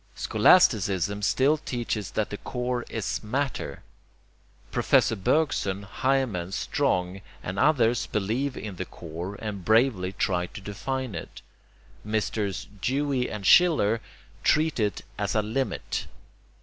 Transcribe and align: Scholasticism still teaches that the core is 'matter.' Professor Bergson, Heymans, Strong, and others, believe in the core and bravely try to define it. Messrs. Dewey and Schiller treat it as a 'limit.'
Scholasticism 0.15 1.21
still 1.21 1.57
teaches 1.57 2.09
that 2.09 2.31
the 2.31 2.37
core 2.39 2.81
is 2.89 3.21
'matter.' 3.23 3.83
Professor 4.71 5.15
Bergson, 5.15 5.83
Heymans, 5.83 6.55
Strong, 6.55 7.21
and 7.43 7.59
others, 7.59 8.07
believe 8.07 8.57
in 8.57 8.77
the 8.77 8.85
core 8.85 9.35
and 9.35 9.63
bravely 9.63 10.11
try 10.11 10.47
to 10.47 10.59
define 10.61 11.13
it. 11.13 11.43
Messrs. 12.03 12.67
Dewey 12.81 13.29
and 13.29 13.45
Schiller 13.45 14.01
treat 14.43 14.79
it 14.79 15.01
as 15.19 15.35
a 15.35 15.43
'limit.' 15.43 16.07